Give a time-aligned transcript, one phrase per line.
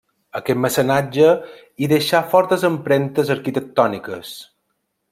[0.37, 1.27] Aquest mecenatge
[1.83, 4.35] hi deixà fortes empremtes arquitectòniques.